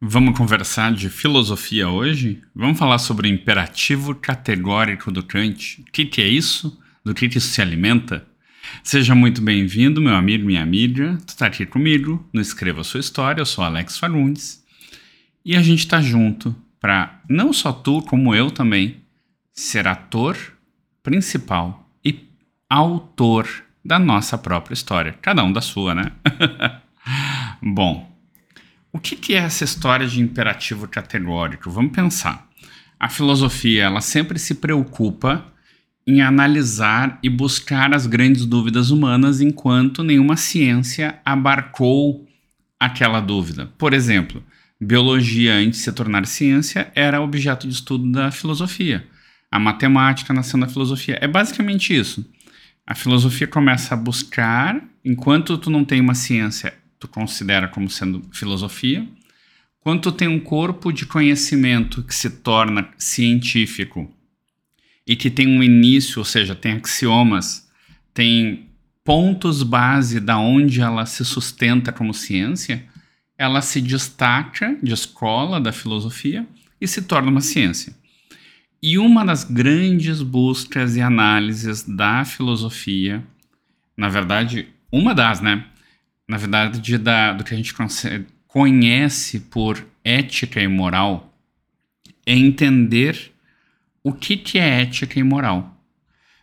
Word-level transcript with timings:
Vamos 0.00 0.38
conversar 0.38 0.92
de 0.92 1.10
filosofia 1.10 1.88
hoje? 1.88 2.40
Vamos 2.54 2.78
falar 2.78 2.98
sobre 2.98 3.26
o 3.26 3.32
imperativo 3.32 4.14
categórico 4.14 5.10
do 5.10 5.24
Kant. 5.24 5.80
O 5.80 5.90
que, 5.90 6.04
que 6.06 6.22
é 6.22 6.28
isso? 6.28 6.80
Do 7.04 7.12
que, 7.12 7.28
que 7.28 7.38
isso 7.38 7.48
se 7.48 7.60
alimenta? 7.60 8.24
Seja 8.84 9.12
muito 9.12 9.42
bem-vindo, 9.42 10.00
meu 10.00 10.14
amigo, 10.14 10.46
minha 10.46 10.62
amiga. 10.62 11.18
Tu 11.26 11.36
tá 11.36 11.46
aqui 11.46 11.66
comigo 11.66 12.24
no 12.32 12.40
Escreva 12.40 12.84
Sua 12.84 13.00
História, 13.00 13.40
eu 13.40 13.46
sou 13.46 13.64
Alex 13.64 13.98
Fagundes. 13.98 14.64
E 15.44 15.56
a 15.56 15.62
gente 15.62 15.88
tá 15.88 16.00
junto 16.00 16.54
para, 16.78 17.20
não 17.28 17.52
só 17.52 17.72
tu, 17.72 18.00
como 18.02 18.32
eu 18.32 18.52
também, 18.52 18.98
ser 19.52 19.88
ator 19.88 20.38
principal 21.02 21.90
e 22.04 22.28
autor 22.70 23.48
da 23.84 23.98
nossa 23.98 24.38
própria 24.38 24.74
história. 24.74 25.18
Cada 25.20 25.42
um 25.42 25.52
da 25.52 25.60
sua, 25.60 25.92
né? 25.92 26.12
Bom, 27.60 28.08
o 28.98 29.00
que, 29.00 29.14
que 29.14 29.34
é 29.34 29.38
essa 29.38 29.62
história 29.62 30.08
de 30.08 30.20
imperativo 30.20 30.88
categórico? 30.88 31.70
Vamos 31.70 31.92
pensar. 31.92 32.48
A 32.98 33.08
filosofia, 33.08 33.84
ela 33.84 34.00
sempre 34.00 34.40
se 34.40 34.56
preocupa 34.56 35.46
em 36.04 36.20
analisar 36.20 37.16
e 37.22 37.30
buscar 37.30 37.94
as 37.94 38.06
grandes 38.06 38.44
dúvidas 38.44 38.90
humanas 38.90 39.40
enquanto 39.40 40.02
nenhuma 40.02 40.36
ciência 40.36 41.20
abarcou 41.24 42.26
aquela 42.80 43.20
dúvida. 43.20 43.66
Por 43.78 43.94
exemplo, 43.94 44.42
biologia, 44.80 45.54
antes 45.54 45.78
de 45.78 45.84
se 45.84 45.92
tornar 45.92 46.26
ciência, 46.26 46.90
era 46.92 47.20
objeto 47.20 47.68
de 47.68 47.74
estudo 47.74 48.10
da 48.10 48.32
filosofia. 48.32 49.06
A 49.48 49.60
matemática 49.60 50.34
nasceu 50.34 50.58
na 50.58 50.66
filosofia. 50.66 51.16
É 51.20 51.28
basicamente 51.28 51.96
isso. 51.96 52.28
A 52.84 52.96
filosofia 52.96 53.46
começa 53.46 53.94
a 53.94 53.96
buscar, 53.96 54.82
enquanto 55.04 55.56
tu 55.56 55.70
não 55.70 55.84
tem 55.84 56.00
uma 56.00 56.16
ciência 56.16 56.74
tu 56.98 57.06
considera 57.08 57.68
como 57.68 57.88
sendo 57.88 58.22
filosofia, 58.32 59.06
quando 59.80 60.12
tem 60.12 60.28
um 60.28 60.40
corpo 60.40 60.92
de 60.92 61.06
conhecimento 61.06 62.02
que 62.02 62.14
se 62.14 62.28
torna 62.28 62.90
científico 62.98 64.12
e 65.06 65.16
que 65.16 65.30
tem 65.30 65.46
um 65.46 65.62
início, 65.62 66.18
ou 66.18 66.24
seja, 66.24 66.54
tem 66.54 66.72
axiomas, 66.72 67.68
tem 68.12 68.68
pontos 69.04 69.62
base 69.62 70.20
da 70.20 70.38
onde 70.38 70.80
ela 70.82 71.06
se 71.06 71.24
sustenta 71.24 71.90
como 71.92 72.12
ciência, 72.12 72.84
ela 73.38 73.62
se 73.62 73.80
destaca 73.80 74.76
de 74.82 74.92
escola 74.92 75.60
da 75.60 75.72
filosofia 75.72 76.46
e 76.80 76.86
se 76.86 77.02
torna 77.02 77.30
uma 77.30 77.40
ciência. 77.40 77.94
E 78.82 78.98
uma 78.98 79.24
das 79.24 79.44
grandes 79.44 80.20
buscas 80.20 80.96
e 80.96 81.00
análises 81.00 81.82
da 81.84 82.24
filosofia, 82.24 83.24
na 83.96 84.08
verdade, 84.08 84.68
uma 84.92 85.14
das, 85.14 85.40
né? 85.40 85.64
Na 86.28 86.36
verdade, 86.36 86.98
da, 86.98 87.32
do 87.32 87.42
que 87.42 87.54
a 87.54 87.56
gente 87.56 87.74
conhece 88.46 89.40
por 89.40 89.82
ética 90.04 90.60
e 90.60 90.68
moral, 90.68 91.34
é 92.26 92.34
entender 92.34 93.32
o 94.04 94.12
que, 94.12 94.36
que 94.36 94.58
é 94.58 94.82
ética 94.82 95.18
e 95.18 95.22
moral. 95.22 95.74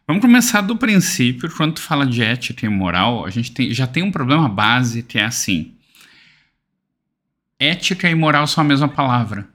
Vamos 0.07 0.21
começar 0.21 0.61
do 0.61 0.75
princípio, 0.75 1.49
quando 1.55 1.75
tu 1.75 1.81
fala 1.81 2.05
de 2.05 2.23
ética 2.23 2.65
e 2.65 2.69
moral, 2.69 3.25
a 3.25 3.29
gente 3.29 3.51
tem, 3.51 3.71
já 3.71 3.85
tem 3.85 4.03
um 4.03 4.11
problema 4.11 4.49
base 4.49 5.03
que 5.03 5.19
é 5.19 5.25
assim. 5.25 5.73
Ética 7.59 8.09
e 8.09 8.15
moral 8.15 8.47
são 8.47 8.63
a 8.63 8.67
mesma 8.67 8.87
palavra. 8.87 9.47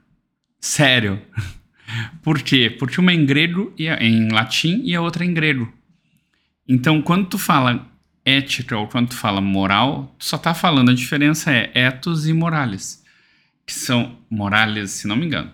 Sério. 0.59 1.21
Por 2.23 2.41
quê? 2.41 2.69
Porque 2.69 2.99
uma 2.99 3.11
é 3.11 3.15
em 3.15 3.25
grego 3.25 3.73
e 3.77 3.87
em 3.87 4.29
latim 4.29 4.81
e 4.85 4.95
a 4.95 5.01
outra 5.01 5.25
é 5.25 5.27
em 5.27 5.33
grego. 5.33 5.71
Então, 6.67 7.01
quando 7.01 7.27
tu 7.27 7.37
fala 7.37 7.90
ética 8.25 8.77
ou 8.77 8.87
quando 8.87 9.09
tu 9.09 9.15
fala 9.15 9.41
moral, 9.41 10.15
tu 10.17 10.25
só 10.25 10.37
tá 10.37 10.53
falando, 10.53 10.91
a 10.91 10.95
diferença 10.95 11.51
é 11.51 11.71
ethos 11.73 12.27
e 12.27 12.33
morales, 12.33 13.03
que 13.65 13.73
são 13.73 14.17
morales, 14.29 14.91
se 14.91 15.07
não 15.07 15.15
me 15.15 15.25
engano. 15.25 15.51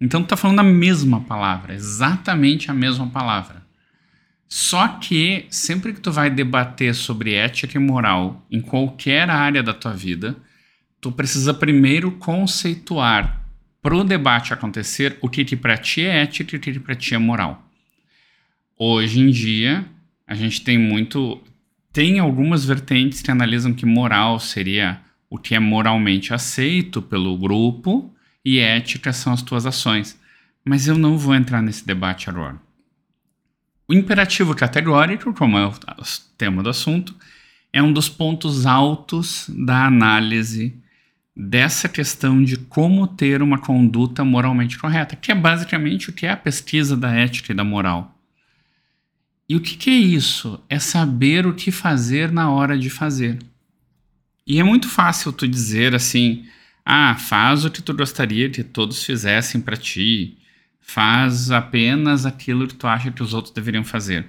Então 0.00 0.22
tu 0.22 0.28
tá 0.28 0.36
falando 0.36 0.60
a 0.60 0.64
mesma 0.64 1.20
palavra, 1.20 1.74
exatamente 1.74 2.70
a 2.70 2.74
mesma 2.74 3.08
palavra. 3.08 3.62
Só 4.48 4.86
que 4.86 5.46
sempre 5.48 5.92
que 5.92 6.00
tu 6.00 6.12
vai 6.12 6.28
debater 6.28 6.94
sobre 6.94 7.34
ética 7.34 7.78
e 7.78 7.80
moral 7.80 8.44
em 8.50 8.60
qualquer 8.60 9.30
área 9.30 9.62
da 9.62 9.72
tua 9.72 9.92
vida, 9.92 10.36
tu 11.00 11.10
precisa 11.10 11.54
primeiro 11.54 12.12
conceituar 12.12 13.46
para 13.80 13.96
o 13.96 14.04
debate 14.04 14.52
acontecer 14.52 15.16
o 15.20 15.28
que, 15.28 15.44
que 15.44 15.56
para 15.56 15.76
ti 15.76 16.02
é 16.02 16.22
ética 16.22 16.54
e 16.54 16.58
o 16.58 16.60
que, 16.60 16.72
que 16.72 16.80
para 16.80 16.94
ti 16.94 17.14
é 17.14 17.18
moral. 17.18 17.66
Hoje 18.78 19.20
em 19.20 19.30
dia, 19.30 19.84
a 20.26 20.34
gente 20.34 20.62
tem 20.62 20.78
muito 20.78 21.42
tem 21.92 22.18
algumas 22.18 22.64
vertentes 22.64 23.20
que 23.20 23.30
analisam 23.30 23.74
que 23.74 23.84
moral 23.84 24.40
seria 24.40 25.00
o 25.28 25.38
que 25.38 25.54
é 25.54 25.60
moralmente 25.60 26.32
aceito 26.32 27.02
pelo 27.02 27.36
grupo 27.36 28.12
e 28.44 28.58
ética 28.58 29.12
são 29.12 29.32
as 29.32 29.42
tuas 29.42 29.66
ações. 29.66 30.18
Mas 30.64 30.86
eu 30.86 30.96
não 30.96 31.18
vou 31.18 31.34
entrar 31.34 31.60
nesse 31.60 31.86
debate 31.86 32.30
agora. 32.30 32.56
O 33.88 33.94
imperativo 33.94 34.54
categórico, 34.54 35.34
como 35.34 35.58
é 35.58 35.66
o 35.66 35.72
tema 36.38 36.62
do 36.62 36.70
assunto, 36.70 37.14
é 37.72 37.82
um 37.82 37.92
dos 37.92 38.08
pontos 38.08 38.64
altos 38.64 39.46
da 39.48 39.86
análise 39.86 40.74
dessa 41.34 41.88
questão 41.88 42.42
de 42.42 42.56
como 42.56 43.06
ter 43.06 43.42
uma 43.42 43.58
conduta 43.58 44.24
moralmente 44.24 44.78
correta, 44.78 45.16
que 45.16 45.32
é 45.32 45.34
basicamente 45.34 46.10
o 46.10 46.12
que 46.12 46.26
é 46.26 46.30
a 46.30 46.36
pesquisa 46.36 46.96
da 46.96 47.12
ética 47.12 47.52
e 47.52 47.54
da 47.54 47.64
moral. 47.64 48.14
E 49.52 49.56
o 49.56 49.60
que, 49.60 49.76
que 49.76 49.90
é 49.90 49.92
isso? 49.92 50.58
É 50.66 50.78
saber 50.78 51.46
o 51.46 51.52
que 51.52 51.70
fazer 51.70 52.32
na 52.32 52.50
hora 52.50 52.78
de 52.78 52.88
fazer. 52.88 53.38
E 54.46 54.58
é 54.58 54.62
muito 54.62 54.88
fácil 54.88 55.30
tu 55.30 55.46
dizer 55.46 55.94
assim: 55.94 56.46
ah, 56.82 57.14
faz 57.16 57.62
o 57.66 57.70
que 57.70 57.82
tu 57.82 57.92
gostaria 57.92 58.48
que 58.48 58.64
todos 58.64 59.04
fizessem 59.04 59.60
para 59.60 59.76
ti, 59.76 60.38
faz 60.80 61.50
apenas 61.50 62.24
aquilo 62.24 62.66
que 62.66 62.74
tu 62.74 62.86
acha 62.86 63.10
que 63.10 63.22
os 63.22 63.34
outros 63.34 63.52
deveriam 63.52 63.84
fazer. 63.84 64.24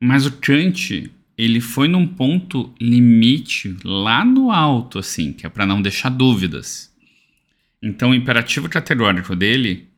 Mas 0.00 0.24
o 0.24 0.30
Kant, 0.30 1.10
ele 1.36 1.60
foi 1.60 1.88
num 1.88 2.06
ponto 2.06 2.72
limite 2.80 3.76
lá 3.82 4.24
no 4.24 4.52
alto, 4.52 5.00
assim, 5.00 5.32
que 5.32 5.46
é 5.46 5.48
para 5.48 5.66
não 5.66 5.82
deixar 5.82 6.10
dúvidas. 6.10 6.94
Então, 7.82 8.10
o 8.10 8.14
imperativo 8.14 8.68
categórico 8.68 9.34
dele 9.34 9.88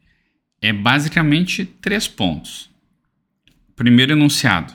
é 0.63 0.73
basicamente 0.73 1.67
três 1.67 2.09
pontos. 2.09 2.70
Primeiro 3.81 4.13
enunciado. 4.13 4.75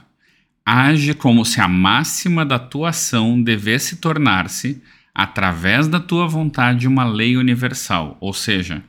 Age 0.65 1.13
como 1.13 1.45
se 1.45 1.61
a 1.61 1.67
máxima 1.67 2.43
da 2.43 2.57
tua 2.57 2.89
ação 2.89 3.39
devesse 3.39 3.97
tornar-se, 3.97 4.81
através 5.13 5.87
da 5.87 5.99
tua 5.99 6.27
vontade, 6.27 6.87
uma 6.87 7.03
lei 7.03 7.37
universal. 7.37 8.17
Ou 8.19 8.33
seja, 8.33 8.81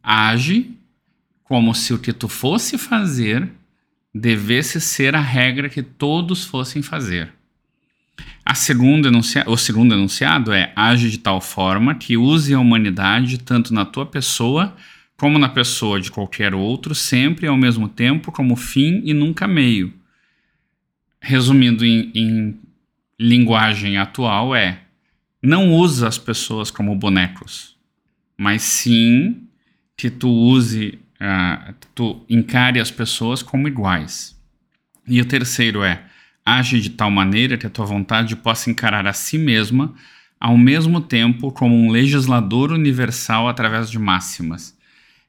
age 0.00 0.70
como 1.42 1.74
se 1.74 1.92
o 1.92 1.98
que 1.98 2.12
tu 2.12 2.28
fosse 2.28 2.78
fazer 2.78 3.50
devesse 4.14 4.80
ser 4.80 5.16
a 5.16 5.20
regra 5.20 5.68
que 5.68 5.82
todos 5.82 6.44
fossem 6.44 6.80
fazer. 6.80 7.32
A 8.44 8.54
segunda 8.54 9.10
o 9.48 9.56
segundo 9.56 9.94
enunciado 9.96 10.52
é 10.52 10.72
age 10.76 11.10
de 11.10 11.18
tal 11.18 11.40
forma 11.40 11.96
que 11.96 12.16
use 12.16 12.54
a 12.54 12.60
humanidade 12.60 13.38
tanto 13.38 13.74
na 13.74 13.84
tua 13.84 14.06
pessoa 14.06 14.76
como 15.16 15.38
na 15.38 15.48
pessoa 15.48 16.00
de 16.00 16.10
qualquer 16.10 16.54
outro, 16.54 16.94
sempre 16.94 17.46
ao 17.46 17.56
mesmo 17.56 17.88
tempo 17.88 18.30
como 18.30 18.54
fim 18.54 19.00
e 19.04 19.14
nunca 19.14 19.48
meio. 19.48 19.92
Resumindo 21.20 21.84
em, 21.84 22.12
em 22.14 22.60
linguagem 23.18 23.96
atual, 23.96 24.54
é 24.54 24.80
não 25.42 25.72
usa 25.72 26.06
as 26.06 26.18
pessoas 26.18 26.70
como 26.70 26.94
bonecos, 26.94 27.76
mas 28.36 28.62
sim 28.62 29.42
que 29.96 30.10
tu 30.10 30.28
use, 30.28 30.98
uh, 31.20 31.74
tu 31.94 32.24
encare 32.28 32.78
as 32.78 32.90
pessoas 32.90 33.42
como 33.42 33.68
iguais. 33.68 34.36
E 35.08 35.20
o 35.20 35.24
terceiro 35.24 35.82
é 35.82 36.02
age 36.44 36.80
de 36.80 36.90
tal 36.90 37.10
maneira 37.10 37.56
que 37.56 37.66
a 37.66 37.70
tua 37.70 37.86
vontade 37.86 38.36
possa 38.36 38.70
encarar 38.70 39.06
a 39.06 39.12
si 39.12 39.38
mesma 39.38 39.94
ao 40.38 40.58
mesmo 40.58 41.00
tempo 41.00 41.50
como 41.50 41.74
um 41.74 41.90
legislador 41.90 42.70
universal 42.70 43.48
através 43.48 43.90
de 43.90 43.98
máximas 43.98 44.75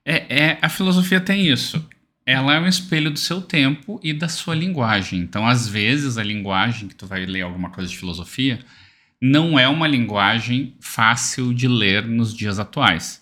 é, 0.10 0.26
é, 0.30 0.58
a 0.62 0.70
filosofia 0.70 1.20
tem 1.20 1.50
isso. 1.50 1.86
Ela 2.26 2.56
é 2.56 2.60
um 2.62 2.66
espelho 2.66 3.12
do 3.12 3.20
seu 3.20 3.42
tempo 3.42 4.00
e 4.02 4.14
da 4.14 4.30
sua 4.30 4.56
linguagem. 4.56 5.20
Então, 5.20 5.46
às 5.46 5.68
vezes, 5.68 6.18
a 6.18 6.24
linguagem 6.24 6.88
que 6.88 6.96
tu 6.96 7.06
vai 7.06 7.26
ler 7.26 7.42
alguma 7.42 7.70
coisa 7.70 7.90
de 7.90 7.98
filosofia 7.98 8.60
não 9.22 9.60
é 9.60 9.68
uma 9.68 9.86
linguagem 9.86 10.76
fácil 10.80 11.54
de 11.54 11.68
ler 11.68 12.06
nos 12.06 12.34
dias 12.34 12.58
atuais. 12.58 13.22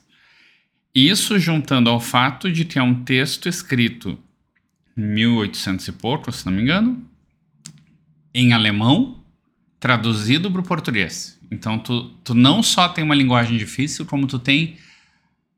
Isso 0.93 1.39
juntando 1.39 1.89
ao 1.89 1.99
fato 1.99 2.51
de 2.51 2.63
que 2.65 2.77
é 2.77 2.83
um 2.83 3.03
texto 3.03 3.49
escrito 3.49 4.19
em 4.95 5.01
1800 5.01 5.87
e 5.87 5.91
pouco, 5.91 6.31
se 6.31 6.45
não 6.45 6.53
me 6.53 6.61
engano, 6.61 7.03
em 8.31 8.53
alemão, 8.53 9.23
traduzido 9.79 10.51
para 10.51 10.61
o 10.61 10.63
português. 10.63 11.39
Então, 11.49 11.79
tu, 11.79 12.09
tu 12.23 12.35
não 12.35 12.61
só 12.61 12.87
tem 12.87 13.03
uma 13.03 13.15
linguagem 13.15 13.57
difícil, 13.57 14.05
como 14.05 14.27
tu 14.27 14.37
tem 14.37 14.77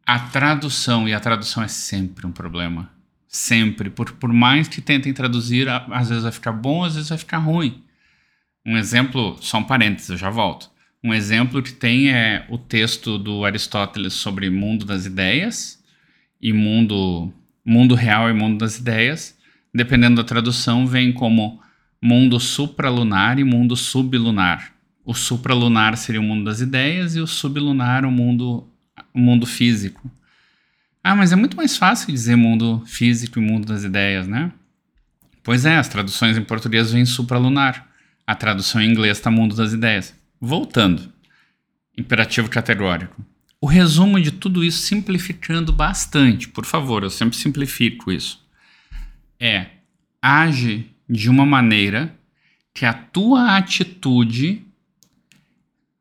a 0.07 0.19
tradução, 0.19 1.07
e 1.07 1.13
a 1.13 1.19
tradução 1.19 1.61
é 1.61 1.67
sempre 1.67 2.25
um 2.25 2.31
problema. 2.31 2.89
Sempre. 3.27 3.89
Por, 3.89 4.13
por 4.13 4.31
mais 4.31 4.69
que 4.69 4.79
tentem 4.79 5.13
traduzir, 5.13 5.67
às 5.67 6.07
vezes 6.07 6.23
vai 6.23 6.31
ficar 6.31 6.53
bom, 6.53 6.85
às 6.85 6.95
vezes 6.95 7.09
vai 7.09 7.17
ficar 7.17 7.39
ruim. 7.39 7.83
Um 8.65 8.77
exemplo, 8.77 9.37
só 9.41 9.57
um 9.57 9.63
parênteses, 9.65 10.09
eu 10.09 10.17
já 10.17 10.29
volto. 10.29 10.71
Um 11.03 11.13
exemplo 11.13 11.61
que 11.61 11.73
tem 11.73 12.09
é 12.09 12.45
o 12.49 12.57
texto 12.57 13.17
do 13.17 13.43
Aristóteles 13.43 14.13
sobre 14.13 14.49
mundo 14.49 14.85
das 14.85 15.05
ideias 15.05 15.83
e 16.41 16.53
mundo, 16.53 17.31
mundo 17.65 17.93
real 17.93 18.29
e 18.29 18.33
mundo 18.33 18.57
das 18.57 18.77
ideias. 18.77 19.37
Dependendo 19.73 20.15
da 20.15 20.23
tradução, 20.23 20.87
vem 20.87 21.11
como 21.11 21.61
mundo 22.01 22.39
supralunar 22.39 23.39
e 23.39 23.43
mundo 23.43 23.75
sublunar. 23.75 24.73
O 25.03 25.13
supralunar 25.13 25.97
seria 25.97 26.21
o 26.21 26.23
mundo 26.23 26.45
das 26.45 26.61
ideias 26.61 27.15
e 27.15 27.19
o 27.19 27.27
sublunar 27.27 28.05
o 28.05 28.11
mundo, 28.11 28.67
mundo 29.13 29.45
físico. 29.45 30.11
Ah, 31.03 31.15
mas 31.15 31.31
é 31.31 31.35
muito 31.35 31.55
mais 31.55 31.77
fácil 31.77 32.11
dizer 32.11 32.35
mundo 32.35 32.83
físico 32.85 33.39
e 33.39 33.41
mundo 33.41 33.65
das 33.65 33.83
ideias, 33.83 34.27
né? 34.27 34.51
Pois 35.43 35.65
é, 35.65 35.77
as 35.77 35.87
traduções 35.87 36.37
em 36.37 36.43
português 36.43 36.91
vêm 36.91 37.05
supralunar. 37.05 37.87
A 38.25 38.35
tradução 38.35 38.81
em 38.81 38.91
inglês 38.91 39.17
está 39.17 39.31
mundo 39.31 39.55
das 39.55 39.71
ideias. 39.71 40.13
Voltando. 40.39 41.11
Imperativo 41.97 42.49
categórico. 42.49 43.25
O 43.61 43.65
resumo 43.65 44.19
de 44.19 44.31
tudo 44.31 44.63
isso, 44.63 44.79
simplificando 44.79 45.71
bastante, 45.71 46.47
por 46.49 46.65
favor, 46.65 47.03
eu 47.03 47.09
sempre 47.09 47.37
simplifico 47.37 48.11
isso. 48.11 48.45
É 49.39 49.67
age 50.21 50.91
de 51.09 51.29
uma 51.29 51.45
maneira 51.45 52.13
que 52.73 52.85
a 52.85 52.93
tua 52.93 53.55
atitude 53.55 54.66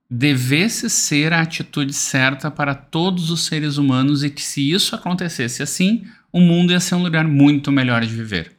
devesse 0.09 0.89
ser 0.89 1.33
a 1.33 1.41
atitude 1.41 1.93
certa 1.93 2.51
para 2.51 2.75
todos 2.75 3.31
os 3.31 3.45
seres 3.47 3.77
humanos 3.77 4.23
e 4.23 4.31
que 4.31 4.43
se 4.43 4.71
isso 4.71 4.95
acontecesse 4.95 5.63
assim, 5.63 6.07
o 6.33 6.41
mundo 6.41 6.73
ia 6.73 6.81
ser 6.81 6.95
um 6.95 7.03
lugar 7.03 7.27
muito 7.27 7.73
melhor 7.73 8.05
de 8.05 8.15
viver. 8.15 8.57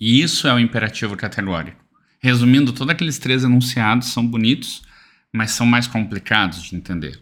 E 0.00 0.22
isso 0.22 0.46
é 0.46 0.54
o 0.54 0.58
imperativo 0.58 1.16
categórico. 1.16 1.82
Resumindo, 2.20 2.72
todos 2.72 2.92
aqueles 2.92 3.18
três 3.18 3.44
enunciados 3.44 4.08
são 4.08 4.26
bonitos, 4.26 4.82
mas 5.32 5.50
são 5.50 5.66
mais 5.66 5.86
complicados 5.86 6.62
de 6.62 6.76
entender. 6.76 7.20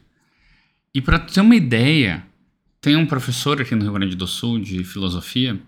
E 0.94 1.00
para 1.00 1.18
ter 1.18 1.40
uma 1.40 1.56
ideia, 1.56 2.24
tem 2.80 2.96
um 2.96 3.06
professor 3.06 3.60
aqui 3.60 3.74
no 3.74 3.82
Rio 3.82 3.92
Grande 3.92 4.16
do 4.16 4.26
Sul 4.26 4.58
de 4.58 4.84
filosofia 4.84 5.58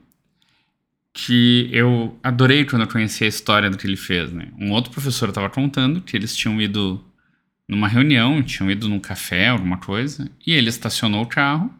que 1.12 1.70
eu 1.72 2.18
adorei 2.22 2.64
quando 2.64 2.82
eu 2.82 2.88
conheci 2.88 3.24
a 3.24 3.28
história 3.28 3.70
do 3.70 3.78
que 3.78 3.86
ele 3.86 3.96
fez. 3.96 4.32
Né? 4.32 4.48
Um 4.58 4.72
outro 4.72 4.90
professor 4.90 5.28
estava 5.28 5.48
contando 5.48 6.00
que 6.00 6.16
eles 6.16 6.36
tinham 6.36 6.60
ido 6.60 7.02
numa 7.68 7.88
reunião, 7.88 8.42
tinham 8.42 8.70
ido 8.70 8.88
num 8.88 9.00
café, 9.00 9.48
alguma 9.48 9.78
coisa, 9.78 10.30
e 10.46 10.52
ele 10.52 10.68
estacionou 10.68 11.22
o 11.22 11.26
carro. 11.26 11.72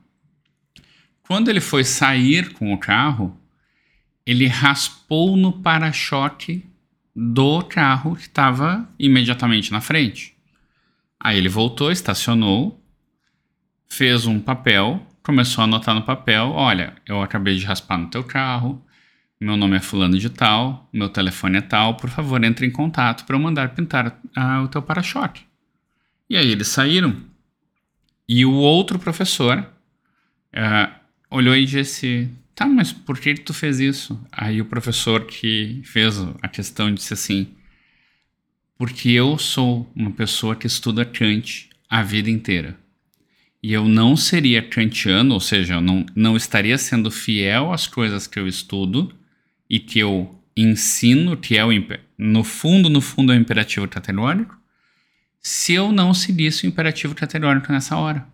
Quando 1.23 1.49
ele 1.49 1.61
foi 1.61 1.85
sair 1.85 2.53
com 2.53 2.73
o 2.73 2.79
carro, 2.79 3.39
ele 4.27 4.47
raspou 4.47 5.37
no 5.37 5.53
para-choque 5.53 6.65
do 7.15 7.63
carro 7.63 8.17
que 8.17 8.23
estava 8.23 8.89
imediatamente 8.99 9.71
na 9.71 9.81
frente. 9.81 10.35
Aí 11.21 11.39
ele 11.39 11.49
voltou, 11.49 11.91
estacionou, 11.93 12.83
fez 13.89 14.27
um 14.27 14.41
papel, 14.41 15.07
começou 15.23 15.63
a 15.63 15.65
anotar 15.65 15.95
no 15.95 16.03
papel: 16.03 16.51
olha, 16.51 16.95
eu 17.07 17.23
acabei 17.23 17.57
de 17.57 17.65
raspar 17.65 17.99
no 17.99 18.09
teu 18.09 18.25
carro, 18.25 18.85
meu 19.41 19.57
nome 19.57 19.77
é 19.77 19.81
fulano 19.81 20.19
de 20.19 20.31
tal, 20.31 20.89
meu 20.93 21.09
telefone 21.09 21.59
é 21.59 21.61
tal, 21.61 21.97
por 21.97 22.11
favor 22.11 22.43
entre 22.45 22.67
em 22.67 22.71
contato 22.71 23.25
para 23.25 23.37
eu 23.37 23.41
mandar 23.41 23.75
pintar 23.75 24.19
ah, 24.35 24.63
o 24.63 24.69
teu 24.69 24.83
para-choque. 24.83 25.43
E 26.29 26.37
aí 26.37 26.51
eles 26.51 26.69
saíram 26.69 27.17
e 28.29 28.45
o 28.45 28.53
outro 28.53 28.99
professor 28.99 29.67
ah, 30.53 31.01
olhou 31.31 31.55
e 31.55 31.67
disse: 31.67 32.29
Tá, 32.55 32.67
mas 32.67 32.93
por 32.93 33.19
que 33.19 33.35
tu 33.35 33.53
fez 33.53 33.81
isso? 33.81 34.19
Aí 34.33 34.61
o 34.61 34.65
professor 34.65 35.27
que 35.27 35.83
fez 35.85 36.19
a 36.41 36.49
questão 36.49 36.93
disse 36.93 37.13
assim: 37.13 37.49
Porque 38.79 39.11
eu 39.11 39.37
sou 39.39 39.91
uma 39.95 40.11
pessoa 40.11 40.57
que 40.57 40.67
estuda 40.67 41.05
Kant 41.05 41.69
a 41.89 42.03
vida 42.03 42.31
inteira. 42.31 42.79
E 43.63 43.73
eu 43.73 43.89
não 43.89 44.17
seria 44.17 44.61
kantiano, 44.61 45.33
ou 45.35 45.41
seja, 45.41 45.75
eu 45.75 45.81
não, 45.81 46.05
não 46.15 46.37
estaria 46.37 46.77
sendo 46.77 47.11
fiel 47.11 47.73
às 47.73 47.87
coisas 47.87 48.27
que 48.27 48.39
eu 48.39 48.47
estudo 48.47 49.15
e 49.69 49.79
que 49.81 49.99
eu 49.99 50.39
ensino, 50.55 51.37
que 51.37 51.57
é 51.57 51.65
o, 51.65 51.71
no 52.19 52.45
fundo, 52.45 52.91
no 52.91 53.01
fundo 53.01 53.33
é 53.33 53.37
o 53.37 53.41
imperativo 53.41 53.89
categórico, 53.89 54.55
se 55.47 55.75
eu 55.75 55.93
não 55.93 56.15
seguisse 56.15 56.65
o 56.65 56.69
imperativo 56.69 57.15
categórico 57.15 57.71
nessa 57.71 57.99
hora. 57.99 58.27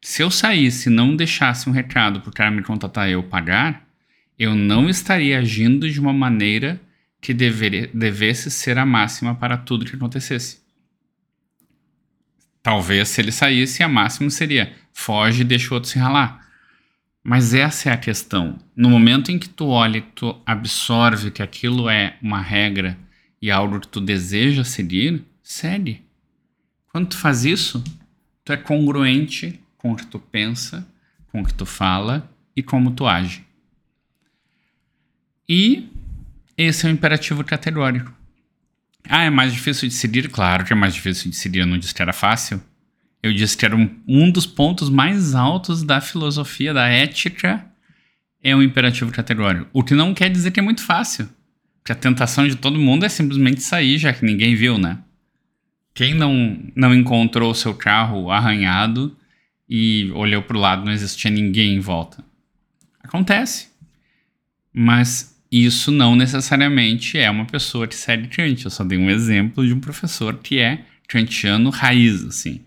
Se 0.00 0.22
eu 0.22 0.30
saísse 0.30 0.88
e 0.88 0.92
não 0.92 1.14
deixasse 1.14 1.68
um 1.68 1.72
recado 1.72 2.22
para 2.22 2.30
o 2.30 2.32
cara 2.32 2.50
me 2.50 2.62
contatar 2.62 3.10
e 3.10 3.12
eu 3.12 3.22
pagar, 3.22 3.86
eu 4.38 4.54
não 4.54 4.88
estaria 4.88 5.38
agindo 5.38 5.90
de 5.90 6.00
uma 6.00 6.14
maneira 6.14 6.80
que 7.20 7.34
deveria, 7.34 7.90
devesse 7.92 8.50
ser 8.50 8.78
a 8.78 8.86
máxima 8.86 9.34
para 9.34 9.58
tudo 9.58 9.84
que 9.84 9.96
acontecesse. 9.96 10.62
Talvez 12.62 13.10
se 13.10 13.20
ele 13.20 13.32
saísse, 13.32 13.82
a 13.82 13.88
máxima 13.88 14.30
seria 14.30 14.72
foge 14.94 15.42
e 15.42 15.44
deixa 15.44 15.70
o 15.70 15.74
outro 15.74 15.90
se 15.90 15.98
ralar. 15.98 16.48
Mas 17.22 17.52
essa 17.52 17.90
é 17.90 17.92
a 17.92 17.98
questão. 17.98 18.58
No 18.74 18.88
momento 18.88 19.30
em 19.30 19.38
que 19.38 19.48
tu 19.48 19.66
olha 19.66 19.98
e 19.98 20.02
tu 20.02 20.40
absorve 20.46 21.30
que 21.30 21.42
aquilo 21.42 21.90
é 21.90 22.16
uma 22.22 22.40
regra 22.40 22.96
e 23.42 23.50
algo 23.50 23.78
que 23.78 23.88
tu 23.88 24.00
deseja 24.00 24.64
seguir, 24.64 25.22
segue. 25.42 26.05
Quando 26.96 27.08
tu 27.08 27.18
faz 27.18 27.44
isso, 27.44 27.84
tu 28.42 28.54
é 28.54 28.56
congruente 28.56 29.60
com 29.76 29.92
o 29.92 29.96
que 29.96 30.06
tu 30.06 30.18
pensa, 30.18 30.88
com 31.26 31.42
o 31.42 31.44
que 31.44 31.52
tu 31.52 31.66
fala 31.66 32.26
e 32.56 32.62
como 32.62 32.90
tu 32.90 33.06
age. 33.06 33.44
E 35.46 35.90
esse 36.56 36.86
é 36.86 36.88
o 36.88 36.92
imperativo 36.92 37.44
categórico. 37.44 38.10
Ah, 39.06 39.24
é 39.24 39.28
mais 39.28 39.52
difícil 39.52 39.86
de 39.86 39.92
seguir? 39.94 40.30
Claro 40.30 40.64
que 40.64 40.72
é 40.72 40.74
mais 40.74 40.94
difícil 40.94 41.30
de 41.30 41.36
seguir. 41.36 41.58
Eu 41.58 41.66
não 41.66 41.76
disse 41.76 41.94
que 41.94 42.00
era 42.00 42.14
fácil. 42.14 42.62
Eu 43.22 43.30
disse 43.30 43.58
que 43.58 43.66
era 43.66 43.76
um, 43.76 43.94
um 44.08 44.30
dos 44.30 44.46
pontos 44.46 44.88
mais 44.88 45.34
altos 45.34 45.82
da 45.82 46.00
filosofia, 46.00 46.72
da 46.72 46.88
ética, 46.88 47.62
é 48.42 48.56
o 48.56 48.62
imperativo 48.62 49.12
categórico. 49.12 49.68
O 49.70 49.84
que 49.84 49.92
não 49.92 50.14
quer 50.14 50.30
dizer 50.30 50.50
que 50.50 50.60
é 50.60 50.62
muito 50.62 50.82
fácil. 50.82 51.28
Porque 51.82 51.92
a 51.92 51.94
tentação 51.94 52.48
de 52.48 52.56
todo 52.56 52.78
mundo 52.78 53.04
é 53.04 53.10
simplesmente 53.10 53.62
sair, 53.62 53.98
já 53.98 54.14
que 54.14 54.24
ninguém 54.24 54.54
viu, 54.54 54.78
né? 54.78 54.96
Quem 55.96 56.12
não, 56.12 56.62
não 56.76 56.94
encontrou 56.94 57.54
seu 57.54 57.74
carro 57.74 58.30
arranhado 58.30 59.16
e 59.66 60.10
olhou 60.12 60.42
para 60.42 60.54
o 60.54 60.60
lado, 60.60 60.84
não 60.84 60.92
existia 60.92 61.30
ninguém 61.30 61.74
em 61.74 61.80
volta. 61.80 62.22
Acontece. 63.02 63.70
Mas 64.70 65.40
isso 65.50 65.90
não 65.90 66.14
necessariamente 66.14 67.16
é 67.16 67.30
uma 67.30 67.46
pessoa 67.46 67.88
que 67.88 67.94
segue 67.94 68.28
Kant. 68.28 68.62
Eu 68.62 68.70
só 68.70 68.84
dei 68.84 68.98
um 68.98 69.08
exemplo 69.08 69.66
de 69.66 69.72
um 69.72 69.80
professor 69.80 70.36
que 70.36 70.58
é 70.58 70.84
kantiano 71.08 71.70
raiz, 71.70 72.22
assim. 72.24 72.60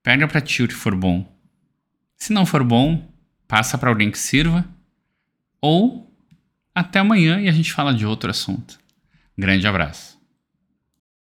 Pega 0.00 0.28
para 0.28 0.40
ti 0.40 0.62
o 0.62 0.68
que 0.68 0.74
for 0.74 0.94
bom. 0.94 1.28
Se 2.16 2.32
não 2.32 2.46
for 2.46 2.62
bom, 2.62 3.04
passa 3.48 3.76
para 3.76 3.90
alguém 3.90 4.12
que 4.12 4.18
sirva. 4.18 4.64
Ou 5.60 6.08
até 6.72 7.00
amanhã 7.00 7.40
e 7.40 7.48
a 7.48 7.52
gente 7.52 7.72
fala 7.72 7.92
de 7.92 8.06
outro 8.06 8.30
assunto. 8.30 8.78
Grande 9.36 9.66
abraço. 9.66 10.11